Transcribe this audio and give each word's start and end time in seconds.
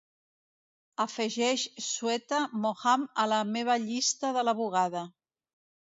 Afegeix 1.05 1.65
shweta 1.89 2.39
mohan 2.65 3.07
a 3.25 3.29
la 3.35 3.43
meva 3.53 3.79
llista 3.87 4.35
de 4.39 4.49
la 4.51 4.59
bugada 4.63 5.05